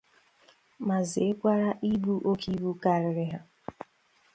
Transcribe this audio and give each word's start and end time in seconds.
ma 0.87 0.97
zèkwara 1.11 1.69
ibu 1.91 2.13
oke 2.31 2.49
ibu 2.57 2.71
karịrị 2.81 3.25
ha 3.31 3.39